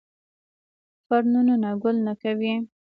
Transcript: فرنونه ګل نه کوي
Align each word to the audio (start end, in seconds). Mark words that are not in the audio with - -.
فرنونه 1.05 1.69
ګل 1.81 1.97
نه 2.05 2.13
کوي 2.21 2.53